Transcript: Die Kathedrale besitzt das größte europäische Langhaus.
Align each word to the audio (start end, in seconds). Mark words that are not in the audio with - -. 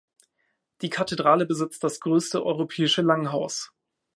Die 0.81 0.89
Kathedrale 0.89 1.45
besitzt 1.45 1.83
das 1.83 1.99
größte 1.99 2.43
europäische 2.43 3.03
Langhaus. 3.03 3.71